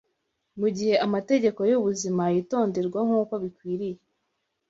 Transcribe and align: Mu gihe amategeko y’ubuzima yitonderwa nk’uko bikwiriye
Mu 0.59 0.67
gihe 0.75 0.93
amategeko 1.05 1.59
y’ubuzima 1.69 2.23
yitonderwa 2.33 2.99
nk’uko 3.07 3.33
bikwiriye 3.43 3.97